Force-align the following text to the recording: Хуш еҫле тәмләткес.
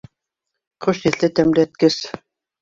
Хуш 0.85 1.01
еҫле 1.09 1.29
тәмләткес. 1.41 2.01